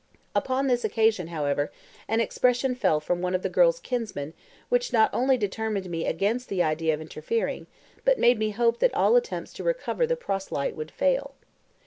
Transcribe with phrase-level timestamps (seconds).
[0.35, 1.71] Upon this occasion, however,
[2.07, 4.33] an expression fell from one of the girl's kinsmen
[4.67, 7.67] which not only determined me against the idea of interfering,
[8.03, 11.35] but made me hope that all attempts to recover the proselyte would fail.